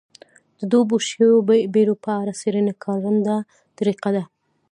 د 0.57 0.59
ډوبو 0.71 0.95
شویو 1.07 1.37
بېړیو 1.73 2.01
په 2.03 2.09
اړه 2.21 2.33
څېړنې 2.41 2.73
کارنده 2.83 3.35
طریقه 3.77 4.09
ده. 4.15 4.23